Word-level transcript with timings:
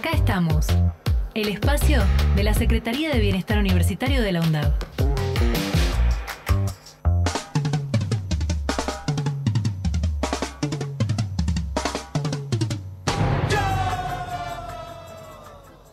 Acá 0.00 0.12
estamos, 0.12 0.66
el 1.34 1.50
espacio 1.50 2.00
de 2.34 2.42
la 2.42 2.54
Secretaría 2.54 3.10
de 3.10 3.20
Bienestar 3.20 3.58
Universitario 3.58 4.22
de 4.22 4.32
la 4.32 4.40
UNDAV. 4.40 4.72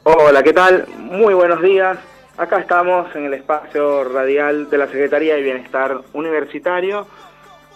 Hola, 0.06 0.42
¿qué 0.42 0.54
tal? 0.54 0.88
Muy 0.88 1.34
buenos 1.34 1.62
días. 1.62 1.98
Acá 2.38 2.60
estamos 2.60 3.14
en 3.14 3.26
el 3.26 3.34
espacio 3.34 4.06
radial 4.06 4.70
de 4.70 4.78
la 4.78 4.88
Secretaría 4.88 5.36
de 5.36 5.42
Bienestar 5.42 6.00
Universitario 6.14 7.06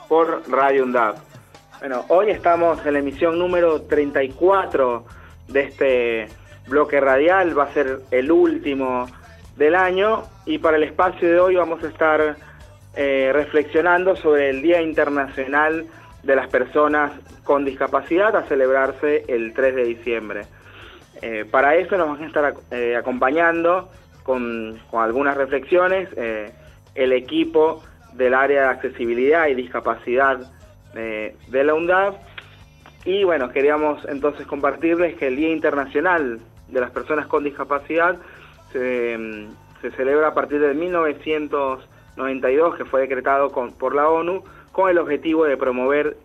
por 0.07 0.50
Radio 0.50 0.86
UNDAV. 0.86 1.16
Bueno, 1.79 2.05
hoy 2.07 2.29
estamos 2.29 2.86
en 2.86 2.93
la 2.93 3.00
emisión 3.00 3.38
número 3.38 3.82
34 3.82 5.20
de 5.52 5.61
este 5.61 6.27
bloque 6.67 6.99
radial, 6.99 7.57
va 7.57 7.63
a 7.63 7.73
ser 7.73 7.99
el 8.12 8.31
último 8.31 9.07
del 9.57 9.76
año 9.76 10.23
y 10.45 10.57
para 10.57 10.77
el 10.77 10.84
espacio 10.84 11.30
de 11.30 11.39
hoy 11.39 11.55
vamos 11.55 11.84
a 11.84 11.88
estar 11.88 12.35
eh, 12.95 13.31
reflexionando 13.34 14.16
sobre 14.16 14.49
el 14.49 14.62
Día 14.62 14.81
Internacional 14.81 15.85
de 16.23 16.35
las 16.35 16.48
Personas 16.48 17.12
con 17.43 17.66
Discapacidad 17.66 18.35
a 18.35 18.43
celebrarse 18.43 19.26
el 19.27 19.53
3 19.53 19.76
de 19.76 19.84
diciembre. 19.84 20.41
Eh, 21.21 21.45
para 21.49 21.76
eso 21.76 21.98
nos 21.98 22.09
van 22.09 22.23
a 22.23 22.27
estar 22.27 22.54
eh, 22.71 22.95
acompañando 22.95 23.90
con, 24.23 24.79
con, 24.90 25.04
algunas 25.04 25.35
reflexiones 25.38 26.09
el 26.93 27.13
equipo 27.13 27.84
del 28.13 28.34
área 28.34 28.63
de 28.63 28.68
accesibilidad 28.68 29.48
y 29.48 29.55
discapacidad 29.55 30.40
de 30.93 31.63
la 31.63 31.73
UNDAV. 31.73 32.15
Y 33.05 33.23
bueno, 33.23 33.50
queríamos 33.50 34.05
entonces 34.08 34.46
compartirles 34.46 35.16
que 35.16 35.28
el 35.28 35.36
Día 35.36 35.50
Internacional 35.50 36.40
de 36.68 36.80
las 36.80 36.91
Personas 36.91 37.26
con 37.26 37.44
Discapacidad 37.44 38.18
se, 38.72 39.48
celebra 39.98 40.27
a 40.27 40.34
partir 40.34 40.60
de 40.60 40.76
1992, 40.76 42.76
que 42.76 42.85
fue 42.85 43.02
decretado 43.02 43.49
por 43.49 43.96
la 43.96 44.08
ONU, 44.08 44.43
con 44.71 44.90
el 44.90 44.99
objetivo 44.99 45.46
de 45.46 45.58
promover 45.58 46.16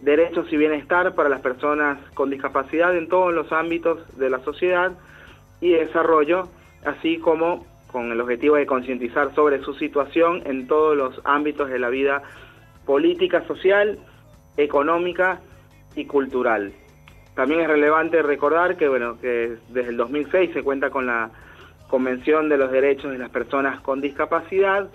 derechos 0.00 0.50
y 0.50 0.56
bienestar 0.56 1.14
para 1.14 1.28
las 1.28 1.40
personas 1.40 1.98
con 2.14 2.30
discapacidad 2.30 2.96
en 2.96 3.08
todos 3.08 3.32
los 3.32 3.52
ámbitos 3.52 4.00
de 4.18 4.30
la 4.30 4.40
sociedad 4.40 4.92
y 5.60 5.72
desarrollo, 5.72 6.48
así 6.84 7.18
como 7.18 7.66
con 7.92 8.10
el 8.10 8.20
objetivo 8.20 8.56
de 8.56 8.66
concientizar 8.66 9.34
sobre 9.34 9.62
su 9.62 9.74
situación 9.74 10.42
en 10.46 10.66
todos 10.66 10.96
los 10.96 11.20
ámbitos 11.24 11.68
de 11.68 11.78
la 11.78 11.90
vida 11.90 12.22
política, 12.86 13.46
social, 13.46 13.98
económica 14.56 15.40
y 15.94 16.06
cultural. 16.06 16.72
También 17.34 17.60
es 17.60 17.68
relevante 17.68 18.22
recordar 18.22 18.76
que, 18.76 18.88
bueno, 18.88 19.18
que 19.20 19.56
desde 19.68 19.90
el 19.90 19.96
2006 19.96 20.50
se 20.52 20.62
cuenta 20.62 20.90
con 20.90 21.06
la 21.06 21.30
Convención 21.88 22.48
de 22.48 22.56
los 22.56 22.70
Derechos 22.70 23.10
de 23.12 23.18
las 23.18 23.30
Personas 23.30 23.80
con 23.80 24.00
Discapacidad 24.00 24.88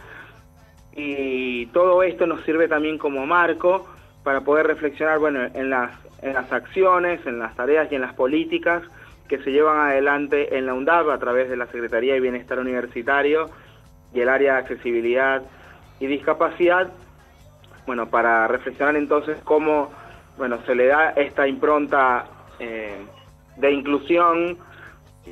y 0.96 1.68
todo 1.68 2.02
esto 2.02 2.26
nos 2.26 2.44
sirve 2.44 2.68
también 2.68 2.98
como 2.98 3.26
marco 3.28 3.88
para 4.24 4.42
poder 4.42 4.66
reflexionar 4.66 5.20
bueno, 5.20 5.48
en, 5.54 5.70
las, 5.70 5.92
en 6.24 6.34
las 6.34 6.52
acciones, 6.52 7.26
en 7.28 7.38
las 7.38 7.56
tareas 7.56 7.92
y 7.92 7.96
en 7.96 8.02
las 8.02 8.14
políticas 8.16 8.82
que 9.28 9.38
se 9.40 9.52
llevan 9.52 9.78
adelante 9.78 10.58
en 10.58 10.66
la 10.66 10.74
UNDAV 10.74 11.12
a 11.12 11.20
través 11.20 11.50
de 11.50 11.58
la 11.58 11.68
Secretaría 11.68 12.14
de 12.14 12.20
Bienestar 12.20 12.60
Universitario 12.60 13.50
y 14.14 14.22
el 14.22 14.30
área 14.30 14.54
de 14.54 14.60
accesibilidad 14.60 15.44
y 16.00 16.08
discapacidad, 16.08 16.92
bueno, 17.86 18.10
para 18.10 18.48
reflexionar 18.48 18.96
entonces 18.96 19.38
cómo 19.44 19.92
bueno, 20.38 20.60
se 20.66 20.76
le 20.76 20.88
da 20.88 21.12
esta 21.12 21.48
impronta 21.48 22.26
eh, 22.60 23.06
de 23.58 23.72
inclusión, 23.72 24.58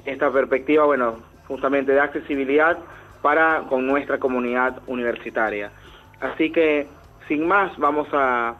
esta 0.05 0.31
perspectiva, 0.31 0.85
bueno, 0.85 1.17
justamente 1.47 1.91
de 1.91 1.99
accesibilidad 1.99 2.77
para 3.21 3.63
con 3.69 3.85
nuestra 3.85 4.19
comunidad 4.19 4.81
universitaria. 4.87 5.71
Así 6.19 6.51
que, 6.51 6.87
sin 7.27 7.47
más, 7.47 7.77
vamos 7.77 8.07
a 8.13 8.55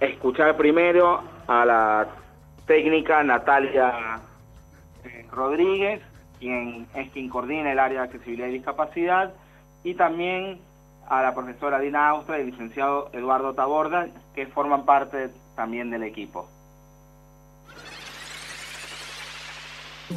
escuchar 0.00 0.56
primero 0.56 1.22
a 1.46 1.64
la 1.64 2.08
técnica 2.66 3.22
Natalia 3.22 4.20
eh, 5.04 5.26
Rodríguez, 5.30 6.00
quien 6.38 6.86
es 6.94 7.10
quien 7.10 7.28
coordina 7.28 7.72
el 7.72 7.78
área 7.78 8.00
de 8.00 8.04
accesibilidad 8.06 8.48
y 8.48 8.54
discapacidad, 8.54 9.34
y 9.82 9.94
también 9.94 10.60
a 11.08 11.22
la 11.22 11.34
profesora 11.34 11.78
Dina 11.78 12.08
Austra 12.08 12.38
y 12.38 12.42
el 12.42 12.50
licenciado 12.50 13.10
Eduardo 13.12 13.54
Taborda, 13.54 14.08
que 14.34 14.46
forman 14.46 14.86
parte 14.86 15.30
también 15.54 15.90
del 15.90 16.02
equipo. 16.02 16.48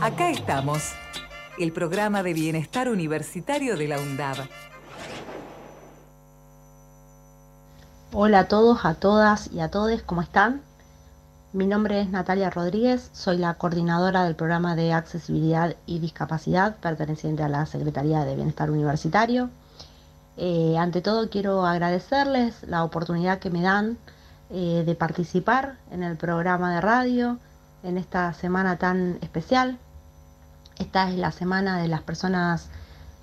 Acá 0.01 0.29
estamos, 0.29 0.93
el 1.57 1.71
programa 1.71 2.21
de 2.21 2.33
bienestar 2.33 2.89
universitario 2.89 3.77
de 3.77 3.87
la 3.87 3.99
UNDAV. 3.99 4.47
Hola 8.13 8.39
a 8.39 8.47
todos, 8.47 8.85
a 8.85 8.95
todas 8.95 9.51
y 9.51 9.59
a 9.59 9.69
todos, 9.69 10.01
¿cómo 10.03 10.21
están? 10.21 10.61
Mi 11.53 11.65
nombre 11.65 12.01
es 12.01 12.09
Natalia 12.09 12.49
Rodríguez, 12.49 13.09
soy 13.13 13.37
la 13.37 13.53
coordinadora 13.53 14.25
del 14.25 14.35
programa 14.35 14.75
de 14.75 14.93
accesibilidad 14.93 15.75
y 15.85 15.99
discapacidad 15.99 16.75
perteneciente 16.77 17.43
a 17.43 17.49
la 17.49 17.65
Secretaría 17.65 18.25
de 18.25 18.35
Bienestar 18.35 18.69
Universitario. 18.69 19.49
Eh, 20.35 20.77
ante 20.77 21.01
todo 21.01 21.29
quiero 21.29 21.65
agradecerles 21.65 22.63
la 22.67 22.83
oportunidad 22.83 23.39
que 23.39 23.49
me 23.49 23.61
dan 23.61 23.97
eh, 24.49 24.83
de 24.85 24.95
participar 24.95 25.77
en 25.91 26.03
el 26.03 26.17
programa 26.17 26.73
de 26.73 26.81
radio 26.81 27.37
en 27.83 27.97
esta 27.97 28.33
semana 28.33 28.77
tan 28.77 29.19
especial. 29.21 29.77
Esta 30.79 31.09
es 31.09 31.17
la 31.17 31.31
semana 31.31 31.81
de 31.81 31.87
las 31.87 32.01
personas 32.01 32.69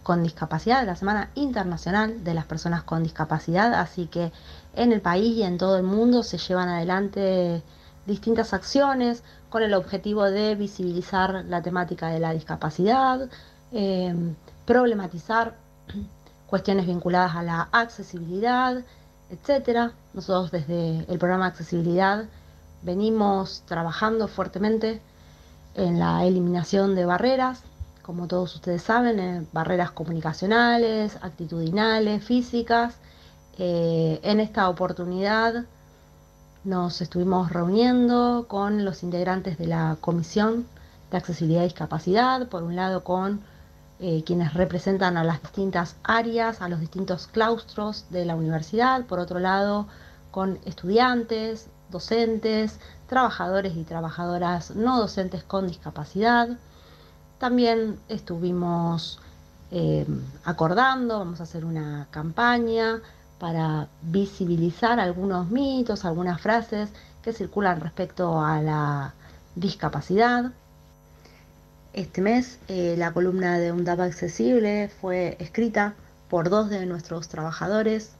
con 0.05 0.23
discapacidad, 0.23 0.85
la 0.85 0.97
Semana 0.97 1.31
Internacional 1.35 2.23
de 2.23 2.35
las 2.35 2.45
Personas 2.45 2.83
con 2.83 3.03
Discapacidad, 3.03 3.73
así 3.73 4.07
que 4.07 4.33
en 4.75 4.93
el 4.93 5.01
país 5.01 5.37
y 5.39 5.43
en 5.43 5.57
todo 5.57 5.77
el 5.79 5.83
mundo 5.83 6.23
se 6.23 6.37
llevan 6.37 6.69
adelante 6.69 7.62
distintas 8.06 8.53
acciones 8.53 9.25
con 9.49 9.62
el 9.62 9.73
objetivo 9.73 10.25
de 10.25 10.55
visibilizar 10.56 11.45
la 11.47 11.62
temática 11.62 12.09
de 12.09 12.21
la 12.21 12.33
discapacidad, 12.33 13.31
eh, 13.73 14.15
problematizar 14.67 15.55
cuestiones 16.47 16.87
vinculadas 16.87 17.35
a 17.35 17.43
la 17.43 17.69
accesibilidad, 17.73 18.85
etcétera. 19.31 19.93
Nosotros 20.12 20.51
desde 20.51 21.05
el 21.11 21.19
programa 21.19 21.45
de 21.45 21.51
accesibilidad 21.51 22.25
venimos 22.83 23.62
trabajando 23.67 24.29
fuertemente 24.29 25.01
en 25.75 25.99
la 25.99 26.25
eliminación 26.25 26.95
de 26.95 27.05
barreras, 27.05 27.62
como 28.03 28.29
todos 28.29 28.55
ustedes 28.55 28.83
saben, 28.83 29.19
en 29.19 29.49
barreras 29.53 29.91
comunicacionales, 29.91 31.17
actitudinales, 31.23 32.23
físicas. 32.23 32.97
Eh, 33.59 34.21
en 34.23 34.41
esta 34.41 34.69
oportunidad 34.69 35.65
nos 36.65 37.01
estuvimos 37.01 37.51
reuniendo 37.51 38.47
con 38.49 38.85
los 38.85 39.03
integrantes 39.03 39.59
de 39.59 39.67
la 39.67 39.97
Comisión 40.01 40.67
de 41.11 41.17
Accesibilidad 41.17 41.62
y 41.62 41.67
Discapacidad, 41.67 42.49
por 42.49 42.62
un 42.62 42.77
lado 42.77 43.05
con 43.05 43.41
eh, 44.00 44.22
quienes 44.25 44.55
representan 44.55 45.16
a 45.16 45.25
las 45.25 45.41
distintas 45.41 45.97
áreas, 46.03 46.60
a 46.60 46.69
los 46.69 46.81
distintos 46.81 47.27
claustros 47.27 48.06
de 48.10 48.25
la 48.25 48.34
universidad, 48.34 49.06
por 49.06 49.19
otro 49.19 49.38
lado 49.38 49.87
con 50.31 50.59
estudiantes, 50.65 51.69
docentes, 51.91 52.81
trabajadores 53.09 53.77
y 53.77 53.84
trabajadoras 53.84 54.75
no 54.75 54.99
docentes 54.99 55.44
con 55.44 55.69
discapacidad. 55.69 56.49
También 57.38 58.00
estuvimos 58.09 59.21
eh, 59.71 60.06
acordando, 60.44 61.19
vamos 61.21 61.41
a 61.41 61.44
hacer 61.44 61.65
una 61.65 62.09
campaña 62.11 63.00
para 63.38 63.88
visibilizar 64.03 64.99
algunos 64.99 65.50
mitos, 65.50 66.05
algunas 66.05 66.41
frases 66.41 66.91
que 67.22 67.32
circulan 67.32 67.81
respecto 67.81 68.41
a 68.41 68.61
la 68.61 69.15
discapacidad. 69.55 70.53
Este 71.94 72.20
mes 72.23 72.58
eh, 72.67 72.96
la 72.99 73.12
columna 73.12 73.61
de 73.61 73.70
un 73.70 73.85
DAPA 73.85 74.05
accesible 74.05 74.91
fue 75.00 75.37
escrita 75.38 75.94
por 76.29 76.50
dos 76.50 76.69
de 76.69 76.87
nuestros 76.87 77.29
trabajadores 77.29 78.11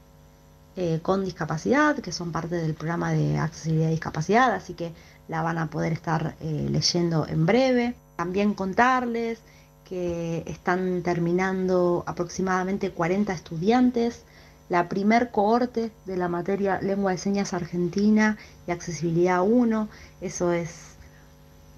eh, 0.77 0.99
con 1.01 1.25
discapacidad, 1.25 1.97
que 1.99 2.13
son 2.13 2.31
parte 2.31 2.55
del 2.55 2.73
programa 2.73 3.11
de 3.11 3.37
accesibilidad 3.37 3.89
y 3.89 3.91
discapacidad, 3.91 4.53
así 4.53 4.75
que 4.75 4.93
la 5.27 5.41
van 5.41 5.57
a 5.57 5.69
poder 5.69 5.91
estar 5.91 6.35
eh, 6.39 6.67
leyendo 6.71 7.27
en 7.27 7.45
breve. 7.45 7.95
También 8.15 8.53
contarles 8.53 9.39
que 9.83 10.43
están 10.47 11.01
terminando 11.03 12.05
aproximadamente 12.07 12.91
40 12.91 13.33
estudiantes 13.33 14.23
la 14.69 14.87
primer 14.87 15.31
cohorte 15.31 15.91
de 16.05 16.17
la 16.17 16.29
materia 16.29 16.79
Lengua 16.81 17.11
de 17.11 17.17
Señas 17.17 17.53
Argentina 17.53 18.37
y 18.67 18.71
Accesibilidad 18.71 19.43
1. 19.43 19.89
Eso 20.21 20.53
es 20.53 20.94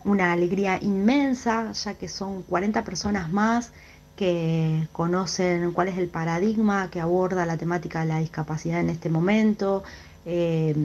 una 0.07 0.31
alegría 0.31 0.80
inmensa, 0.81 1.74
ya 1.74 1.94
que 1.95 2.07
son 2.07 2.42
40 2.44 2.83
personas 2.83 3.31
más 3.31 3.71
que 4.15 4.88
conocen 4.94 5.74
cuál 5.74 5.89
es 5.89 5.98
el 5.98 6.07
paradigma 6.07 6.89
que 6.89 7.01
aborda 7.01 7.45
la 7.45 7.57
temática 7.57 8.00
de 8.00 8.07
la 8.07 8.19
discapacidad 8.19 8.80
en 8.80 8.89
este 8.89 9.09
momento, 9.09 9.83
eh, 10.25 10.75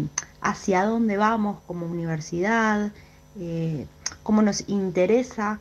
hacia 0.40 0.84
dónde 0.84 1.16
vamos 1.16 1.58
como 1.66 1.86
universidad, 1.86 2.90
eh, 3.38 3.86
cómo 4.22 4.42
nos 4.42 4.68
interesa 4.68 5.60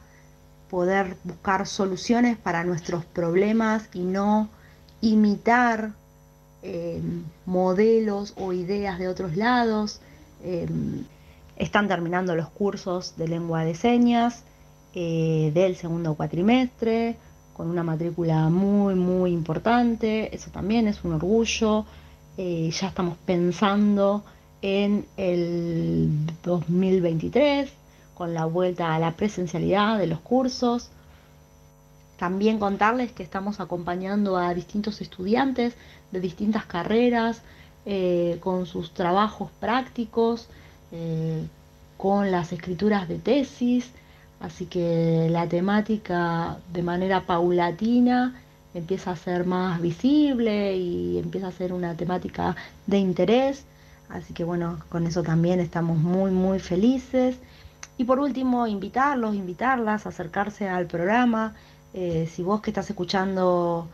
poder 0.69 1.15
buscar 1.23 1.67
soluciones 1.67 2.37
para 2.37 2.63
nuestros 2.63 3.05
problemas 3.05 3.89
y 3.93 4.01
no 4.01 4.49
imitar 5.01 5.91
eh, 6.63 7.01
modelos 7.45 8.33
o 8.37 8.53
ideas 8.53 8.97
de 8.97 9.07
otros 9.07 9.37
lados. 9.37 10.01
Eh, 11.61 11.63
están 11.63 11.87
terminando 11.87 12.35
los 12.35 12.49
cursos 12.49 13.15
de 13.17 13.27
lengua 13.27 13.63
de 13.63 13.75
señas 13.75 14.43
eh, 14.93 15.51
del 15.53 15.75
segundo 15.75 16.15
cuatrimestre 16.15 17.17
con 17.53 17.69
una 17.69 17.83
matrícula 17.83 18.49
muy, 18.49 18.95
muy 18.95 19.31
importante. 19.31 20.35
Eso 20.35 20.51
también 20.51 20.87
es 20.87 21.03
un 21.03 21.13
orgullo. 21.13 21.85
ya 22.37 22.87
estamos 22.87 23.17
pensando 23.25 24.23
en 24.61 25.05
el 25.17 26.09
2023 26.43 27.71
con 28.15 28.33
la 28.33 28.45
vuelta 28.45 28.95
a 28.95 28.99
la 28.99 29.11
presencialidad 29.11 29.97
de 29.97 30.07
los 30.07 30.19
cursos. 30.19 30.89
También 32.17 32.59
contarles 32.59 33.11
que 33.11 33.23
estamos 33.23 33.59
acompañando 33.59 34.37
a 34.37 34.53
distintos 34.53 35.01
estudiantes 35.01 35.75
de 36.11 36.19
distintas 36.19 36.65
carreras 36.65 37.41
eh, 37.85 38.37
con 38.41 38.67
sus 38.67 38.93
trabajos 38.93 39.49
prácticos, 39.59 40.47
eh, 40.91 41.45
con 41.97 42.31
las 42.31 42.51
escrituras 42.51 43.07
de 43.07 43.19
tesis, 43.19 43.91
así 44.39 44.65
que 44.65 45.27
la 45.29 45.47
temática 45.47 46.57
de 46.73 46.83
manera 46.83 47.25
paulatina 47.25 48.41
empieza 48.73 49.11
a 49.11 49.15
ser 49.15 49.45
más 49.45 49.81
visible 49.81 50.75
y 50.75 51.17
empieza 51.19 51.47
a 51.47 51.51
ser 51.51 51.73
una 51.73 51.95
temática 51.95 52.55
de 52.87 52.97
interés, 52.97 53.65
así 54.09 54.33
que 54.33 54.43
bueno, 54.43 54.79
con 54.89 55.05
eso 55.07 55.23
también 55.23 55.59
estamos 55.59 55.97
muy 55.97 56.31
muy 56.31 56.59
felices. 56.59 57.37
Y 57.97 58.05
por 58.05 58.19
último, 58.19 58.65
invitarlos, 58.67 59.35
invitarlas 59.35 60.05
a 60.05 60.09
acercarse 60.09 60.67
al 60.67 60.87
programa. 60.87 61.53
Eh, 61.93 62.27
si 62.33 62.41
vos 62.41 62.61
que 62.61 62.71
estás 62.71 62.89
escuchando 62.89 63.87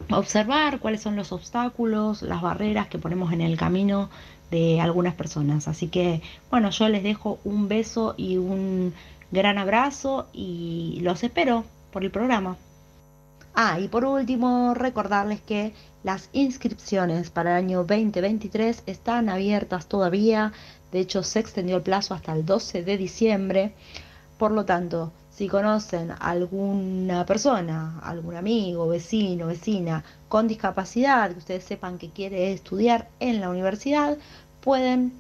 mm, 0.10 0.14
observar 0.14 0.80
cuáles 0.80 1.02
son 1.02 1.16
los 1.16 1.32
obstáculos, 1.32 2.22
las 2.22 2.42
barreras 2.42 2.88
que 2.88 2.98
ponemos 2.98 3.34
en 3.34 3.42
el 3.42 3.58
camino 3.58 4.10
de 4.50 4.82
algunas 4.82 5.14
personas. 5.14 5.68
Así 5.68 5.88
que, 5.88 6.22
bueno, 6.50 6.70
yo 6.72 6.90
les 6.90 7.04
dejo 7.04 7.40
un 7.44 7.68
beso 7.68 8.16
y 8.18 8.38
un 8.38 8.94
Gran 9.32 9.58
abrazo 9.58 10.28
y 10.34 11.00
los 11.02 11.24
espero 11.24 11.64
por 11.92 12.04
el 12.04 12.12
programa. 12.12 12.58
Ah, 13.54 13.80
y 13.80 13.88
por 13.88 14.06
último, 14.06 14.74
recordarles 14.74 15.42
que 15.42 15.74
las 16.04 16.30
inscripciones 16.34 17.30
para 17.30 17.52
el 17.52 17.66
año 17.66 17.80
2023 17.80 18.84
están 18.86 19.30
abiertas 19.30 19.88
todavía. 19.88 20.54
De 20.92 21.00
hecho, 21.00 21.24
se 21.24 21.40
extendió 21.40 21.78
el 21.78 21.84
plazo 21.84 22.14
hasta 22.14 22.34
el 22.34 22.46
12 22.46 22.84
de 22.84 22.98
diciembre. 22.98 23.74
Por 24.38 24.52
lo 24.52 24.66
tanto, 24.66 25.12
si 25.30 25.48
conocen 25.48 26.12
alguna 26.20 27.26
persona, 27.26 28.00
algún 28.04 28.36
amigo, 28.36 28.88
vecino, 28.88 29.48
vecina 29.48 30.04
con 30.30 30.48
discapacidad, 30.48 31.32
que 31.32 31.40
ustedes 31.40 31.64
sepan 31.64 31.98
que 31.98 32.10
quiere 32.10 32.54
estudiar 32.54 33.10
en 33.20 33.42
la 33.42 33.50
universidad, 33.50 34.18
pueden 34.62 35.14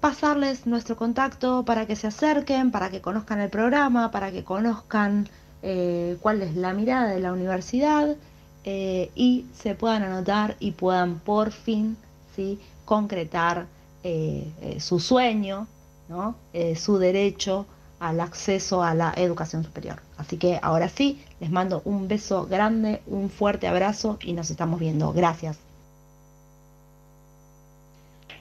pasarles 0.00 0.66
nuestro 0.66 0.96
contacto 0.96 1.64
para 1.64 1.86
que 1.86 1.96
se 1.96 2.06
acerquen, 2.06 2.70
para 2.70 2.90
que 2.90 3.00
conozcan 3.00 3.40
el 3.40 3.50
programa, 3.50 4.10
para 4.10 4.30
que 4.32 4.44
conozcan 4.44 5.28
eh, 5.68 6.16
cuál 6.22 6.42
es 6.42 6.54
la 6.54 6.72
mirada 6.72 7.08
de 7.08 7.18
la 7.18 7.32
universidad 7.32 8.14
eh, 8.62 9.10
y 9.16 9.46
se 9.52 9.74
puedan 9.74 10.04
anotar 10.04 10.54
y 10.60 10.70
puedan 10.70 11.18
por 11.18 11.50
fin 11.50 11.96
¿sí? 12.36 12.60
concretar 12.84 13.66
eh, 14.04 14.76
su 14.78 15.00
sueño, 15.00 15.66
¿no? 16.08 16.36
su 16.76 16.98
derecho 16.98 17.66
al 17.98 18.20
acceso 18.20 18.84
a 18.84 18.94
la 18.94 19.12
educación 19.16 19.64
superior. 19.64 20.00
Así 20.16 20.36
que 20.36 20.60
ahora 20.62 20.88
sí, 20.88 21.20
les 21.40 21.50
mando 21.50 21.82
un 21.84 22.06
beso 22.06 22.46
grande, 22.46 23.02
un 23.08 23.28
fuerte 23.28 23.66
abrazo 23.66 24.18
y 24.22 24.34
nos 24.34 24.52
estamos 24.52 24.78
viendo. 24.78 25.12
Gracias. 25.12 25.58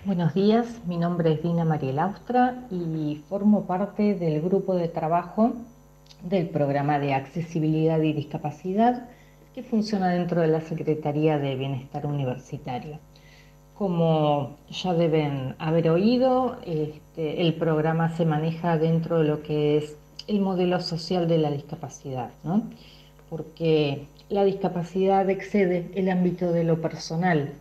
Buenos 0.06 0.36
días, 0.36 0.68
mi 0.86 0.98
nombre 0.98 1.34
es 1.34 1.42
Dina 1.42 1.66
Mariel 1.66 1.98
Austra 1.98 2.68
y 2.70 3.24
formo 3.28 3.66
parte 3.66 4.14
del 4.14 4.44
grupo 4.44 4.76
de 4.76 4.90
trabajo 4.90 5.54
del 6.24 6.50
programa 6.50 7.00
de 7.00 7.14
accesibilidad 7.14 8.02
y 8.02 8.14
discapacidad 8.14 9.08
que 9.54 9.64
funciona 9.64 10.10
dentro 10.10 10.42
de 10.42 10.48
la 10.48 10.62
Secretaría 10.62 11.38
de 11.38 11.56
Bienestar 11.56 12.06
Universitario. 12.06 13.00
Como 13.78 14.58
ya 14.70 14.94
deben 14.94 15.56
haber 15.60 15.90
oído, 15.90 16.58
este, 16.66 17.42
el 17.42 17.54
programa 17.56 18.16
se 18.16 18.26
maneja 18.26 18.78
dentro 18.78 19.20
de 19.20 19.26
lo 19.26 19.44
que 19.44 19.78
es 19.78 19.96
el 20.28 20.42
modelo 20.42 20.82
social 20.82 21.28
de 21.28 21.38
la 21.38 21.52
discapacidad, 21.52 22.30
porque 23.30 24.08
la 24.30 24.44
discapacidad 24.44 25.30
excede 25.30 25.90
el 25.96 26.10
ámbito 26.10 26.52
de 26.52 26.64
lo 26.64 26.82
personal 26.82 27.54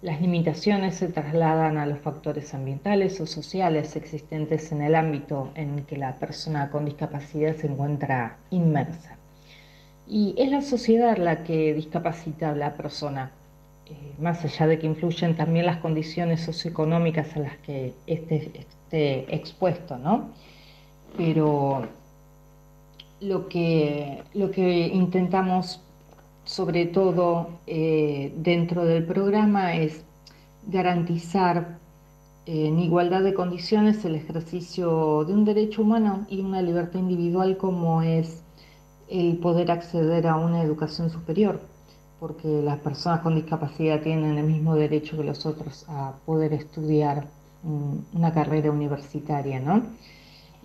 las 0.00 0.20
limitaciones 0.20 0.94
se 0.94 1.08
trasladan 1.08 1.76
a 1.76 1.86
los 1.86 1.98
factores 1.98 2.54
ambientales 2.54 3.20
o 3.20 3.26
sociales 3.26 3.96
existentes 3.96 4.70
en 4.70 4.82
el 4.82 4.94
ámbito 4.94 5.50
en 5.56 5.84
que 5.84 5.96
la 5.96 6.14
persona 6.14 6.70
con 6.70 6.84
discapacidad 6.84 7.56
se 7.56 7.66
encuentra 7.66 8.36
inmersa. 8.50 9.16
Y 10.06 10.34
es 10.38 10.50
la 10.50 10.62
sociedad 10.62 11.16
la 11.16 11.42
que 11.42 11.74
discapacita 11.74 12.50
a 12.50 12.54
la 12.54 12.74
persona, 12.74 13.32
eh, 13.86 13.92
más 14.20 14.44
allá 14.44 14.68
de 14.68 14.78
que 14.78 14.86
influyen 14.86 15.36
también 15.36 15.66
las 15.66 15.78
condiciones 15.78 16.42
socioeconómicas 16.42 17.36
a 17.36 17.40
las 17.40 17.56
que 17.58 17.92
esté, 18.06 18.52
esté 18.54 19.34
expuesto, 19.34 19.98
¿no? 19.98 20.30
Pero 21.16 21.88
lo 23.20 23.48
que, 23.48 24.22
lo 24.32 24.50
que 24.52 24.86
intentamos 24.86 25.82
sobre 26.48 26.86
todo 26.86 27.50
eh, 27.66 28.32
dentro 28.38 28.86
del 28.86 29.04
programa, 29.04 29.74
es 29.76 30.02
garantizar 30.66 31.78
eh, 32.46 32.68
en 32.68 32.78
igualdad 32.78 33.22
de 33.22 33.34
condiciones 33.34 34.02
el 34.06 34.14
ejercicio 34.14 35.24
de 35.26 35.34
un 35.34 35.44
derecho 35.44 35.82
humano 35.82 36.26
y 36.30 36.40
una 36.40 36.62
libertad 36.62 37.00
individual 37.00 37.58
como 37.58 38.00
es 38.00 38.42
el 39.10 39.36
poder 39.36 39.70
acceder 39.70 40.26
a 40.26 40.36
una 40.36 40.62
educación 40.62 41.10
superior, 41.10 41.60
porque 42.18 42.62
las 42.62 42.78
personas 42.78 43.20
con 43.20 43.34
discapacidad 43.34 44.00
tienen 44.00 44.38
el 44.38 44.46
mismo 44.46 44.74
derecho 44.74 45.18
que 45.18 45.24
los 45.24 45.44
otros 45.44 45.84
a 45.88 46.14
poder 46.24 46.54
estudiar 46.54 47.28
una 48.14 48.32
carrera 48.32 48.70
universitaria, 48.70 49.60
¿no? 49.60 49.82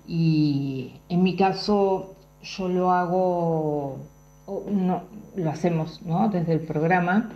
Y 0.07 0.93
en 1.09 1.23
mi 1.23 1.35
caso 1.35 2.15
yo 2.41 2.69
lo 2.69 2.91
hago 2.91 3.97
no, 4.47 5.03
lo 5.35 5.49
hacemos 5.49 6.01
desde 6.31 6.53
el 6.53 6.59
programa, 6.61 7.31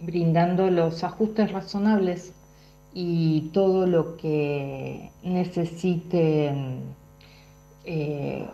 brindando 0.00 0.70
los 0.70 1.04
ajustes 1.04 1.52
razonables 1.52 2.32
y 2.92 3.50
todo 3.52 3.86
lo 3.86 4.16
que 4.16 5.10
necesite 5.22 6.52
eh, 7.84 8.46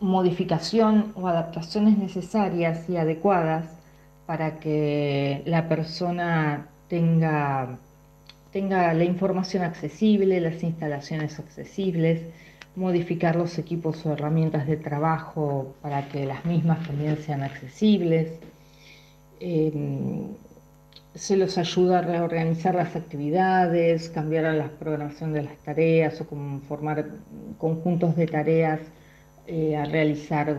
modificación 0.00 1.12
o 1.14 1.28
adaptaciones 1.28 1.98
necesarias 1.98 2.88
y 2.88 2.96
adecuadas 2.96 3.66
para 4.26 4.58
que 4.58 5.42
la 5.46 5.68
persona 5.68 6.68
tenga, 6.88 7.78
tenga 8.52 8.92
la 8.94 9.04
información 9.04 9.62
accesible, 9.62 10.40
las 10.40 10.62
instalaciones 10.62 11.38
accesibles, 11.38 12.22
modificar 12.76 13.36
los 13.36 13.58
equipos 13.58 14.04
o 14.06 14.12
herramientas 14.12 14.66
de 14.66 14.76
trabajo 14.76 15.74
para 15.82 16.08
que 16.08 16.26
las 16.26 16.44
mismas 16.44 16.86
también 16.86 17.16
sean 17.18 17.42
accesibles. 17.42 18.28
Em, 19.40 20.28
se 21.14 21.36
los 21.36 21.56
ayuda 21.58 21.98
a 22.00 22.02
reorganizar 22.02 22.74
las 22.74 22.94
actividades, 22.94 24.10
cambiar 24.10 24.54
la 24.54 24.68
programación 24.68 25.32
de 25.32 25.42
las 25.44 25.56
tareas 25.58 26.20
o 26.20 26.26
formar 26.68 27.06
conjuntos 27.58 28.16
de 28.16 28.26
tareas 28.26 28.80
eh, 29.46 29.76
a 29.76 29.86
realizar 29.86 30.54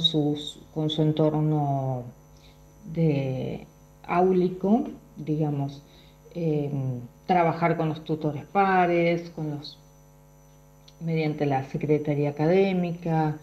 sus, 0.00 0.60
con 0.72 0.88
su 0.90 1.02
entorno 1.02 2.04
de 2.94 3.66
áulico, 4.04 4.84
digamos, 5.16 5.82
em, 6.34 7.00
trabajar 7.26 7.76
con 7.76 7.88
los 7.90 8.04
tutores 8.04 8.44
pares, 8.46 9.30
con 9.30 9.50
los 9.50 9.81
mediante 11.04 11.46
la 11.46 11.64
Secretaría 11.64 12.30
Académica. 12.30 13.36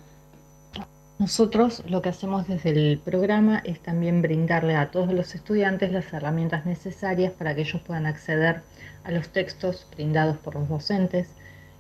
Nosotros 1.19 1.83
lo 1.87 2.01
que 2.01 2.09
hacemos 2.09 2.47
desde 2.47 2.69
el 2.69 2.99
programa 2.99 3.61
es 3.65 3.81
también 3.81 4.21
brindarle 4.21 4.75
a 4.75 4.89
todos 4.89 5.11
los 5.13 5.35
estudiantes 5.35 5.91
las 5.91 6.13
herramientas 6.13 6.65
necesarias 6.65 7.33
para 7.33 7.53
que 7.53 7.61
ellos 7.61 7.81
puedan 7.81 8.05
acceder 8.05 8.61
a 9.03 9.11
los 9.11 9.29
textos 9.29 9.85
brindados 9.95 10.37
por 10.37 10.55
los 10.55 10.69
docentes. 10.69 11.27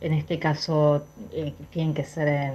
En 0.01 0.13
este 0.13 0.39
caso 0.39 1.05
eh, 1.31 1.53
tienen 1.71 1.93
que 1.93 2.03
ser 2.03 2.51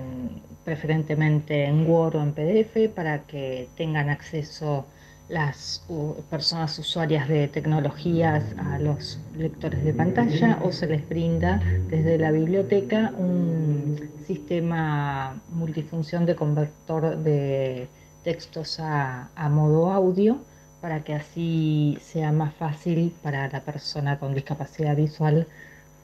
preferentemente 0.65 1.65
en 1.65 1.89
Word 1.89 2.17
o 2.17 2.23
en 2.23 2.33
PDF 2.33 2.95
para 2.95 3.21
que 3.21 3.69
tengan 3.77 4.11
acceso 4.11 4.87
las 5.29 5.83
personas 6.29 6.79
usuarias 6.79 7.29
de 7.29 7.49
tecnologías 7.49 8.45
a 8.59 8.79
los 8.79 9.19
lectores 9.37 9.83
de 9.83 9.95
pantalla 9.95 10.59
o 10.63 10.71
se 10.71 10.87
les 10.87 11.09
brinda 11.09 11.63
desde 11.89 12.19
la 12.19 12.31
biblioteca 12.31 13.13
un 13.17 14.11
sistema 14.27 15.41
multifunción 15.51 16.27
de 16.27 16.37
convertor 16.37 17.17
de 17.19 17.89
textos 18.23 18.79
a, 18.81 19.31
modo 19.51 19.91
audio 19.91 20.39
para 20.83 21.03
que 21.05 21.15
así 21.15 21.97
sea 22.03 22.31
más 22.31 22.55
fácil 22.55 23.15
para 23.23 23.49
la 23.49 23.61
persona 23.61 24.19
con 24.19 24.35
discapacidad 24.35 24.95
visual 24.95 25.47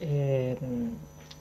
eh, 0.00 0.56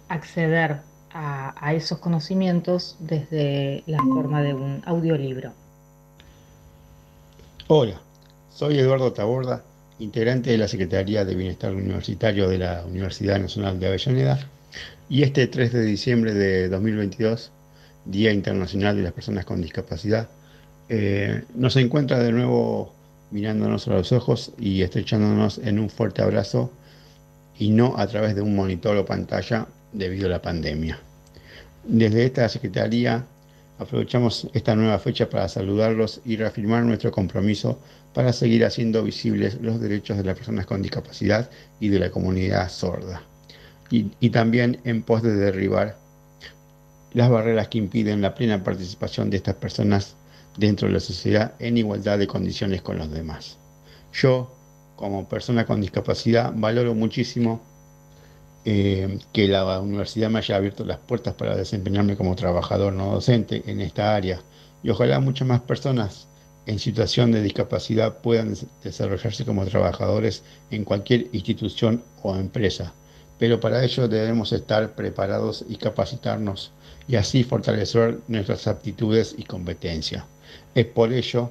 acceder 0.10 0.82
a 1.12 1.74
esos 1.74 1.98
conocimientos 1.98 2.98
desde 3.00 3.84
la 3.88 3.98
forma 3.98 4.44
de 4.44 4.54
un 4.54 4.84
audiolibro. 4.86 5.54
Hola, 7.72 8.02
soy 8.52 8.80
Eduardo 8.80 9.14
Taborda, 9.14 9.64
integrante 10.00 10.50
de 10.50 10.58
la 10.58 10.68
Secretaría 10.68 11.24
de 11.24 11.36
Bienestar 11.36 11.72
Universitario 11.72 12.50
de 12.50 12.58
la 12.58 12.84
Universidad 12.84 13.40
Nacional 13.40 13.80
de 13.80 13.86
Avellaneda, 13.86 14.40
y 15.08 15.22
este 15.22 15.46
3 15.46 15.74
de 15.74 15.84
diciembre 15.84 16.34
de 16.34 16.68
2022, 16.68 17.52
Día 18.06 18.32
Internacional 18.32 18.96
de 18.96 19.04
las 19.04 19.14
Personas 19.14 19.46
con 19.46 19.62
Discapacidad, 19.62 20.30
eh, 20.90 21.44
nos 21.54 21.76
encuentra 21.76 22.18
de 22.18 22.32
nuevo 22.32 22.92
mirándonos 23.30 23.88
a 23.88 23.92
los 23.92 24.12
ojos 24.14 24.52
y 24.58 24.82
estrechándonos 24.82 25.60
en 25.60 25.78
un 25.78 25.92
fuerte 25.92 26.24
abrazo 26.24 26.72
y 27.60 27.70
no 27.70 27.94
a 27.98 28.08
través 28.08 28.34
de 28.34 28.42
un 28.42 28.56
monitor 28.56 28.98
o 28.98 29.06
pantalla 29.06 29.68
debido 29.94 30.26
a 30.26 30.30
la 30.32 30.42
pandemia. 30.42 31.00
Desde 31.84 32.26
esta 32.26 32.50
Secretaría 32.50 33.28
Aprovechamos 33.80 34.50
esta 34.54 34.76
nueva 34.76 35.00
fecha 35.00 35.30
para 35.30 35.48
saludarlos 35.48 36.20
y 36.26 36.36
reafirmar 36.36 36.84
nuestro 36.84 37.12
compromiso 37.12 37.80
para 38.14 38.34
seguir 38.34 38.66
haciendo 38.66 39.02
visibles 39.04 39.58
los 39.62 39.80
derechos 39.80 40.18
de 40.18 40.26
las 40.26 40.38
personas 40.38 40.66
con 40.66 40.82
discapacidad 40.82 41.50
y 41.80 41.88
de 41.88 42.00
la 42.00 42.12
comunidad 42.12 42.70
sorda. 42.70 43.24
Y, 43.90 44.30
también 44.30 44.82
en 44.84 45.02
pos 45.02 45.24
de 45.24 45.34
derribar 45.34 45.98
las 47.14 47.30
barreras 47.30 47.70
que 47.70 47.78
impiden 47.78 48.22
la 48.22 48.36
plena 48.36 48.64
participación 48.64 49.30
de 49.30 49.38
estas 49.38 49.56
personas 49.56 50.16
dentro 50.58 50.88
de 50.88 50.96
la 50.96 51.00
sociedad 51.00 51.54
en 51.60 51.78
igualdad 51.78 52.20
de 52.20 52.28
condiciones 52.28 52.82
con 52.82 52.98
los 52.98 53.10
demás. 53.10 53.58
Yo, 54.14 54.54
como 54.98 55.28
persona 55.30 55.66
con 55.66 55.80
discapacidad, 55.80 56.54
valoro 56.54 56.94
muchísimo 56.94 57.62
eh, 58.66 59.20
que 59.32 59.48
la 59.48 59.80
universidad 59.80 60.30
me 60.30 60.40
haya 60.40 60.58
abierto 60.58 60.84
las 60.86 60.98
puertas 60.98 61.34
para 61.34 61.56
desempeñarme 61.56 62.18
como 62.18 62.36
trabajador 62.36 62.94
no 62.94 63.14
docente 63.14 63.64
en 63.68 63.80
esta 63.80 64.16
área 64.16 64.42
y 64.84 64.90
ojalá 64.90 65.20
muchas 65.20 65.48
más 65.48 65.62
personas 65.62 66.28
en 66.66 66.78
situación 66.78 67.32
de 67.32 67.42
discapacidad 67.42 68.20
puedan 68.22 68.54
desarrollarse 68.84 69.46
como 69.46 69.66
trabajadores 69.66 70.44
en 70.70 70.84
cualquier 70.84 71.28
institución 71.32 72.04
o 72.22 72.36
empresa. 72.36 72.94
Pero 73.40 73.60
para 73.60 73.84
ello 73.84 74.08
debemos 74.08 74.52
estar 74.52 74.94
preparados 74.94 75.66
y 75.68 75.78
capacitarnos 75.78 76.72
y 77.08 77.16
así 77.16 77.44
fortalecer 77.44 78.20
nuestras 78.28 78.68
aptitudes 78.68 79.34
y 79.38 79.46
competencias. 79.46 80.26
Es 80.76 80.86
por 80.86 81.12
ello 81.12 81.50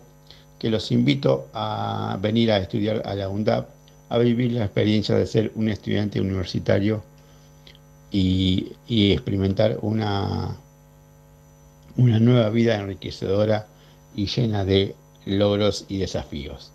que 0.58 0.70
los 0.70 0.92
invito 0.92 1.48
a 1.52 2.18
venir 2.20 2.52
a 2.52 2.58
estudiar 2.58 3.02
a 3.04 3.14
la 3.14 3.28
UNDAP 3.28 3.68
a 4.08 4.18
vivir 4.18 4.52
la 4.52 4.64
experiencia 4.64 5.14
de 5.14 5.26
ser 5.26 5.52
un 5.54 5.68
estudiante 5.68 6.20
universitario 6.20 7.02
y, 8.10 8.72
experimentar 8.88 9.78
una, 9.82 10.56
una 11.96 12.18
nueva 12.18 12.48
vida 12.50 12.76
enriquecedora 12.76 13.66
y 14.14 14.26
llena 14.26 14.64
de 14.64 14.94
logros 15.26 15.84
y 15.88 15.98
desafíos. 15.98 16.72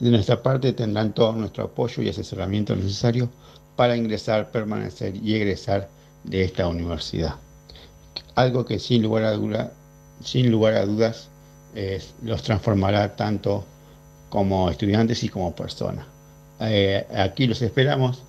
De 0.00 0.10
nuestra 0.10 0.42
parte 0.42 0.72
tendrán 0.72 1.14
todo 1.14 1.32
nuestro 1.32 1.64
apoyo 1.64 2.02
y 2.02 2.08
asesoramiento 2.08 2.74
necesario 2.74 3.30
para 3.76 3.96
ingresar, 3.96 4.50
permanecer 4.50 5.14
y 5.16 5.34
egresar 5.34 5.88
de 6.24 6.44
esta 6.44 6.66
universidad. 6.66 7.36
Algo 8.34 8.64
que 8.64 8.80
sin 8.80 9.02
lugar 9.02 9.24
a, 9.24 9.32
duda, 9.32 9.72
sin 10.20 10.50
lugar 10.50 10.74
a 10.74 10.86
dudas 10.86 11.28
los 12.22 12.42
transformará 12.42 13.16
tanto 13.16 13.64
como 14.28 14.70
estudiantes 14.70 15.22
y 15.22 15.28
como 15.28 15.54
personas. 15.54 16.06
Eh, 16.60 17.06
aquí 17.16 17.46
los 17.46 17.62
esperamos. 17.62 18.22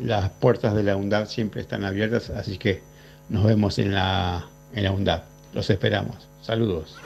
Las, 0.00 0.30
puertas 0.30 0.74
de 0.74 0.82
la 0.82 0.96
UNDAP 0.96 1.26
siempre 1.26 1.60
están 1.60 1.84
abiertas, 1.84 2.30
así 2.30 2.58
que 2.58 2.82
nos 3.28 3.44
vemos 3.44 3.78
en 3.78 3.94
la, 3.94 4.46
en 4.74 4.84
la 4.84 4.90
UNDAP. 4.90 5.22
Los 5.52 5.70
esperamos. 5.70 6.28
Saludos. 6.42 6.96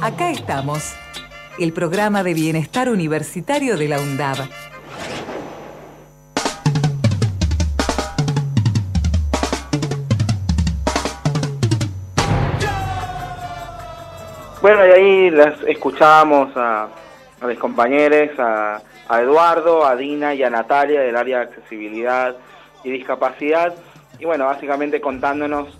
Acá 0.00 0.30
estamos, 0.30 0.94
el 1.58 1.72
programa 1.72 2.22
de 2.22 2.34
bienestar 2.34 2.88
universitario 2.88 3.76
de 3.76 3.88
la 3.88 4.00
UNDAB. 4.00 4.48
Bueno, 14.60 14.84
y 14.84 14.90
ahí 14.90 15.30
las 15.30 15.62
escuchamos 15.68 16.50
a 16.56 16.88
a 17.40 17.46
mis 17.46 17.58
compañeros, 17.58 18.30
a, 18.38 18.82
Eduardo, 19.20 19.86
a 19.86 19.94
Dina 19.96 20.34
y 20.34 20.42
a 20.42 20.50
Natalia 20.50 21.00
del 21.00 21.16
área 21.16 21.38
de 21.38 21.44
accesibilidad 21.44 22.36
y 22.82 22.90
discapacidad. 22.90 23.74
Y 24.18 24.24
bueno, 24.24 24.46
básicamente 24.46 25.00
contándonos 25.00 25.78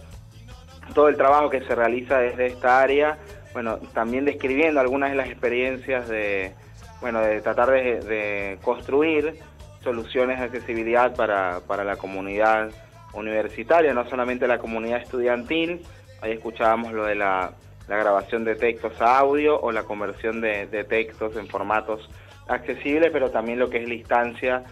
todo 0.94 1.08
el 1.08 1.16
trabajo 1.16 1.50
que 1.50 1.62
se 1.62 1.74
realiza 1.74 2.18
desde 2.18 2.46
esta 2.46 2.80
área, 2.80 3.18
bueno, 3.52 3.78
también 3.94 4.24
describiendo 4.24 4.80
algunas 4.80 5.10
de 5.10 5.16
las 5.16 5.28
experiencias 5.28 6.08
de, 6.08 6.54
bueno, 7.00 7.20
de 7.20 7.40
tratar 7.40 7.70
de, 7.70 8.58
construir 8.62 9.38
soluciones 9.82 10.38
de 10.38 10.44
accesibilidad 10.44 11.14
para, 11.16 11.60
para 11.66 11.82
la 11.82 11.96
comunidad 11.96 12.70
universitaria, 13.14 13.94
no 13.94 14.08
solamente 14.08 14.46
la 14.46 14.58
comunidad 14.58 15.00
estudiantil, 15.00 15.80
ahí 16.20 16.32
escuchábamos 16.32 16.92
lo 16.92 17.04
de 17.04 17.14
la 17.14 17.52
la 17.88 17.96
grabación 17.96 18.44
de 18.44 18.54
textos 18.56 19.00
a 19.00 19.18
audio 19.18 19.58
o 19.60 19.72
la 19.72 19.84
conversión 19.84 20.40
de, 20.40 20.66
textos 20.88 21.36
en 21.36 21.46
formatos 21.46 22.08
accesibles, 22.48 23.10
pero 23.12 23.30
también 23.30 23.58
lo 23.58 23.70
que 23.70 23.78
es 23.78 23.88
la 23.88 23.94
instancia 23.94 24.64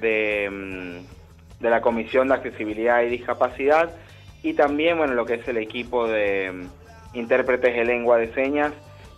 de, 0.00 0.48
mm, 0.50 1.62
de, 1.62 1.70
la 1.70 1.80
Comisión 1.80 2.28
de 2.28 2.34
Accesibilidad 2.34 3.02
y 3.02 3.08
Discapacidad 3.08 3.90
y 4.42 4.54
también 4.54 4.98
bueno, 4.98 5.14
lo 5.14 5.24
que 5.24 5.34
es 5.34 5.48
el 5.48 5.58
equipo 5.58 6.06
de 6.06 6.52
mm, 6.52 7.16
intérpretes 7.16 7.74
de 7.74 7.84
lengua 7.84 8.18
de 8.18 8.32
señas 8.34 8.72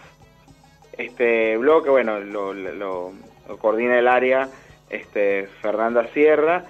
este 0.96 1.56
bloque, 1.56 1.90
bueno, 1.90 2.20
lo, 2.20 2.54
lo, 2.54 3.12
coordina 3.58 3.98
el 3.98 4.08
área 4.08 4.48
este, 4.90 5.48
Fernanda 5.60 6.06
Sierra, 6.14 6.64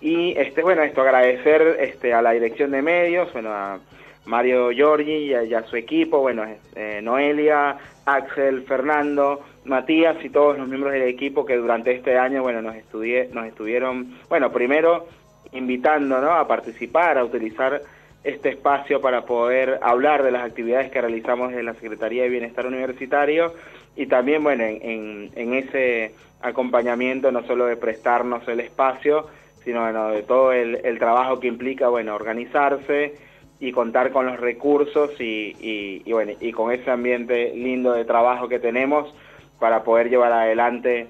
y 0.00 0.32
este, 0.38 0.62
bueno, 0.62 0.82
esto 0.82 1.02
agradecer 1.02 1.76
este, 1.80 2.14
a 2.14 2.22
la 2.22 2.32
dirección 2.32 2.70
de 2.70 2.80
medios, 2.80 3.30
bueno, 3.34 3.50
a 3.52 3.78
Mario 4.24 4.70
Giorgi 4.70 5.32
y 5.32 5.34
a, 5.34 5.62
su 5.64 5.76
equipo, 5.76 6.20
bueno, 6.20 6.44
eh, 6.74 7.00
Noelia, 7.02 7.76
Axel, 8.06 8.62
Fernando, 8.62 9.40
Matías 9.64 10.16
y 10.24 10.30
todos 10.30 10.58
los 10.58 10.68
miembros 10.68 10.92
del 10.92 11.02
equipo 11.02 11.44
que 11.44 11.56
durante 11.56 11.92
este 11.92 12.16
año, 12.16 12.42
bueno, 12.42 12.62
nos, 12.62 12.76
estudié, 12.76 13.28
nos 13.32 13.46
estuvieron, 13.46 14.18
bueno, 14.28 14.50
primero 14.50 15.06
invitando, 15.52 16.20
¿no? 16.20 16.32
A 16.32 16.46
participar, 16.46 17.18
a 17.18 17.24
utilizar 17.24 17.82
este 18.22 18.50
espacio 18.50 19.00
para 19.00 19.24
poder 19.24 19.78
hablar 19.82 20.22
de 20.22 20.30
las 20.30 20.44
actividades 20.44 20.90
que 20.90 21.00
realizamos 21.00 21.52
en 21.52 21.64
la 21.64 21.74
Secretaría 21.74 22.24
de 22.24 22.28
Bienestar 22.28 22.66
Universitario 22.66 23.54
y 23.96 24.06
también, 24.06 24.42
bueno, 24.42 24.64
en, 24.64 25.54
ese 25.54 26.14
acompañamiento 26.42 27.32
no 27.32 27.42
solo 27.46 27.66
de 27.66 27.76
prestarnos 27.76 28.46
el 28.48 28.60
espacio, 28.60 29.26
sino 29.64 29.82
bueno, 29.82 30.10
de 30.10 30.22
todo 30.22 30.52
el, 30.52 30.98
trabajo 30.98 31.40
que 31.40 31.48
implica 31.48 31.88
bueno, 31.88 32.14
organizarse 32.14 33.14
y 33.58 33.72
contar 33.72 34.10
con 34.10 34.26
los 34.26 34.38
recursos 34.38 35.10
y, 35.18 36.02
bueno, 36.10 36.32
y 36.40 36.52
con 36.52 36.72
ese 36.72 36.90
ambiente 36.90 37.52
lindo 37.54 37.92
de 37.92 38.04
trabajo 38.04 38.48
que 38.48 38.58
tenemos 38.58 39.14
para 39.58 39.82
poder 39.82 40.08
llevar 40.08 40.32
adelante 40.32 41.08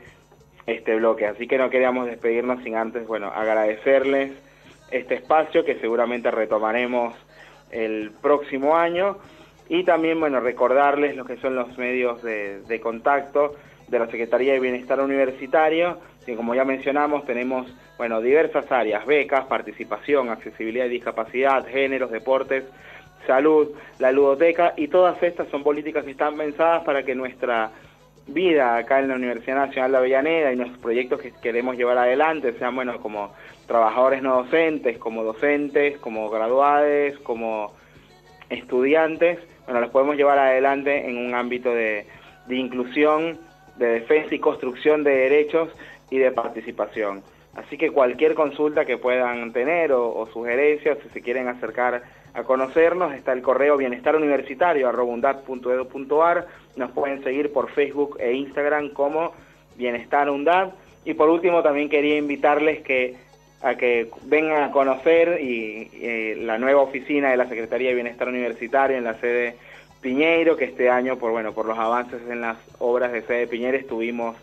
este 0.67 0.97
bloque. 0.97 1.27
Así 1.27 1.47
que 1.47 1.59
no 1.59 1.71
queríamos 1.71 2.07
despedirnos 2.07 2.63
sin 2.63 2.77
antes 2.77 3.07
bueno, 3.07 3.29
agradecerles 3.29 4.33
este 4.91 5.15
espacio 5.15 5.65
que 5.65 5.77
seguramente 5.77 6.31
retomaremos 6.31 7.15
el 7.71 8.13
próximo 8.21 8.77
año 8.77 9.19
y 9.69 9.85
también 9.85 10.19
bueno, 10.19 10.41
recordarles 10.41 11.17
lo 11.17 11.25
que 11.25 11.37
son 11.37 11.55
los 11.55 11.79
medios 11.79 12.23
de, 12.23 12.61
de 12.63 12.81
contacto 12.81 13.55
de 13.89 13.99
la 13.99 14.07
Secretaría 14.07 14.53
de 14.53 14.61
Bienestar 14.61 15.01
Universitario, 15.01 15.99
que 16.25 16.37
como 16.37 16.55
ya 16.55 16.65
mencionamos 16.65 17.25
tenemos 17.25 17.67
bueno, 17.99 18.21
diversas 18.21 18.71
áreas, 18.73 19.05
becas, 19.07 19.45
participación, 19.47 20.31
accesibilidad 20.31 20.87
y 20.87 20.91
discapacidad, 20.91 21.67
géneros, 21.67 22.11
deportes, 22.11 22.65
salud, 23.27 23.69
la 23.99 24.13
ludoteca 24.13 24.75
y 24.77 24.89
todas 24.89 25.23
estas 25.23 25.49
son 25.49 25.63
políticas 25.63 26.05
que 26.05 26.13
están 26.13 26.37
pensadas 26.37 26.83
para 26.85 27.03
que 27.03 27.15
nuestra 27.15 27.71
vida 28.33 28.77
acá 28.77 29.01
en 29.01 29.09
la 29.09 29.15
Universidad 29.15 29.67
Nacional 29.67 29.93
de 29.93 29.99
Avellaneda 29.99 30.53
y 30.53 30.57
nuestros 30.57 30.81
proyectos 30.81 31.21
que 31.21 31.33
queremos 31.43 31.77
llevar 31.77 31.99
adelante 31.99 32.55
sean 32.59 32.75
bueno 32.75 33.01
como 33.01 33.33
trabajadores 33.67 34.23
no 34.23 34.43
docentes, 34.43 34.99
como 34.99 35.23
docentes, 35.23 35.99
como 35.99 36.31
graduados, 36.31 37.19
como 37.23 37.73
estudiantes, 38.49 39.39
bueno, 39.65 39.81
los 39.81 39.91
podemos 39.91 40.17
llevar 40.17 40.39
adelante 40.39 41.09
en 41.09 41.17
un 41.17 41.35
ámbito 41.35 41.73
de, 41.73 42.07
de 42.47 42.57
inclusión, 42.57 43.39
de 43.77 43.87
defensa 43.87 44.35
y 44.35 44.39
construcción 44.39 45.05
de 45.05 45.13
derechos 45.13 45.71
y 46.11 46.19
de 46.19 46.33
participación. 46.33 47.23
Así 47.55 47.79
que 47.79 47.91
cualquier 47.91 48.35
consulta 48.35 48.85
que 48.85 48.99
puedan 48.99 49.53
tener 49.53 49.93
o, 49.93 50.29
sugerencias, 50.33 50.99
si 51.03 51.09
se 51.11 51.21
quieren 51.21 51.49
acercar 51.49 52.03
a 52.33 52.45
conocernos, 52.45 53.13
está 53.15 53.33
el 53.33 53.43
correo 53.43 53.77
bienestaruniversitario.edu.ar, 53.77 56.47
nos 56.77 56.91
pueden 56.93 57.23
seguir 57.23 57.53
por 57.53 57.71
Facebook 57.71 58.17
e 58.21 58.33
Instagram 58.33 58.91
como 58.91 59.33
Bienestar 59.77 60.29
Y 61.05 61.15
por 61.15 61.29
último 61.29 61.63
también 61.63 61.89
quería 61.89 62.17
invitarles 62.17 62.83
que 62.83 63.17
a 63.63 63.75
que 63.75 64.09
vengan 64.23 64.63
a 64.63 64.71
conocer 64.71 65.41
y, 65.41 66.35
la 66.45 66.59
nueva 66.59 66.81
oficina 66.81 67.31
de 67.31 67.37
la 67.37 67.47
Secretaría 67.47 67.91
de 67.91 67.95
Bienestar 67.95 68.29
Universitario 68.29 68.97
en 68.97 69.05
la 69.05 69.15
sede 69.21 69.57
Piñeiro, 70.01 70.57
que 70.57 70.65
este 70.65 70.89
año 70.89 71.19
por 71.19 71.31
bueno 71.31 71.53
por 71.53 71.67
los 71.67 71.79
avances 71.79 72.23
en 72.31 72.41
las 72.41 72.57
obras 72.79 73.13
de 73.13 73.21
sede 73.23 73.47
Piñeiro 73.47 73.77
estuvimos 73.77 74.37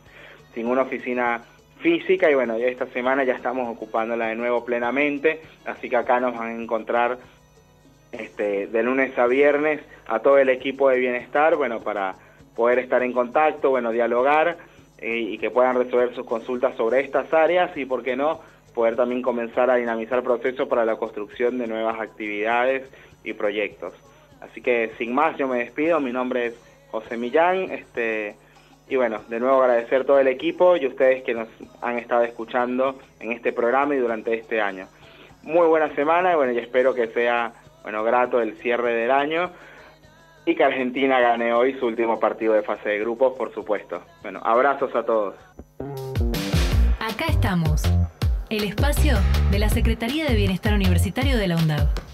sin 0.54 0.68
una 0.68 0.84
oficina 0.84 1.42
física. 1.80 2.30
Y 2.30 2.36
bueno, 2.36 2.56
esta 2.56 2.86
semana 2.88 3.24
ya 3.24 3.34
estamos 3.34 3.68
ocupándola 3.70 4.28
de 4.28 4.36
nuevo 4.36 4.64
plenamente, 4.64 5.42
así 5.66 5.90
que 5.90 5.98
acá 5.98 6.20
nos 6.20 6.38
van 6.38 6.50
a 6.50 6.62
encontrar 6.62 7.18
este, 8.12 8.68
de 8.68 8.84
lunes 8.84 9.18
a 9.18 9.28
viernes 9.28 9.82
a 10.08 10.20
todo 10.20 10.38
el 10.38 10.50
equipo 10.50 10.90
de 10.90 11.00
bienestar, 11.00 11.56
bueno, 11.56 11.82
para 11.82 12.16
poder 12.56 12.80
estar 12.80 13.04
en 13.04 13.14
contacto, 13.14 13.70
bueno, 13.70 13.92
dialogar 13.92 14.58
eh, 14.98 15.18
y 15.18 15.38
que 15.38 15.52
puedan 15.52 15.78
resolver 15.78 16.16
sus 16.16 16.26
consultas 16.26 16.76
sobre 16.76 17.02
estas 17.02 17.32
áreas 17.34 17.76
y, 17.78 17.86
por 17.86 18.04
qué 18.04 18.16
no, 18.16 18.40
poder 18.74 18.96
también 18.96 19.22
comenzar 19.22 19.70
a 19.70 19.76
dinamizar 19.76 20.24
procesos 20.24 20.68
para 20.68 20.86
la 20.86 20.96
construcción 20.96 21.58
de 21.58 21.68
nuevas 21.68 22.00
actividades 22.00 22.90
y 23.24 23.34
proyectos. 23.34 23.94
Así 24.42 24.62
que 24.62 24.92
sin 24.98 25.14
más, 25.14 25.38
yo 25.38 25.48
me 25.48 25.60
despido, 25.60 26.00
mi 26.00 26.12
nombre 26.12 26.48
es 26.48 26.56
José 26.92 27.18
Millán, 27.18 27.72
este 27.72 28.36
y 28.90 28.96
bueno, 28.96 29.22
de 29.28 29.40
nuevo 29.40 29.62
agradecer 29.62 30.06
todo 30.06 30.20
el 30.20 30.30
equipo 30.30 30.78
y 30.78 30.88
ustedes 30.88 31.24
que 31.24 31.34
nos 31.34 31.50
han 31.82 31.98
estado 31.98 32.24
escuchando 32.24 32.98
en 33.20 33.34
este 33.34 33.52
programa 33.52 33.96
y 33.96 33.98
durante 33.98 34.34
este 34.34 34.62
año. 34.62 34.88
Muy 35.44 35.68
buena 35.68 35.94
semana 35.94 36.32
y 36.32 36.36
bueno, 36.36 36.54
y 36.54 36.60
espero 36.60 36.94
que 36.94 37.08
sea 37.08 37.52
bueno 37.88 38.04
grato 38.04 38.42
el 38.42 38.58
cierre 38.58 38.94
del 38.94 39.12
año 39.12 39.50
y 40.46 40.56
que 40.56 40.64
Argentina 40.66 41.22
gane 41.22 41.54
hoy 41.54 41.80
su 41.80 41.86
último 41.86 42.20
partido 42.20 42.52
de 42.52 42.62
fase 42.62 42.90
de 42.90 43.00
grupos, 43.00 43.38
por 43.38 43.54
supuesto. 43.54 44.02
Bueno, 44.24 44.42
abrazos 44.44 44.94
a 44.94 45.04
todos. 45.04 45.36
Acá 47.00 47.28
estamos, 47.30 47.84
el 48.50 48.66
espacio 48.66 49.16
de 49.52 49.60
la 49.60 49.70
Secretaría 49.70 50.26
de 50.26 50.36
Bienestar 50.36 50.74
Universitario 50.74 51.38
de 51.38 51.48
la 51.48 51.56
UNDAV. 51.56 52.07